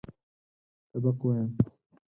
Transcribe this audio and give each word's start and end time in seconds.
سبق 0.91 1.19
وایم. 1.25 1.51